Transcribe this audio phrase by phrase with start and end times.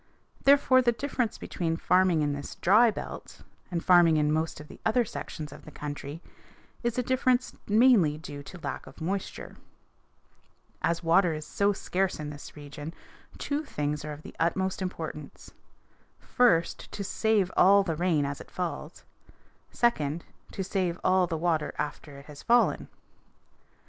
[0.45, 4.79] Therefore the difference between farming in this dry belt and farming in most of the
[4.83, 6.23] other sections of our country
[6.81, 9.57] is a difference mainly due to a lack of moisture.
[10.81, 12.95] As water is so scarce in this region
[13.37, 15.53] two things are of the utmost importance:
[16.17, 19.03] first, to save all the rain as it falls;
[19.69, 22.87] second, to save all the water after it has fallen.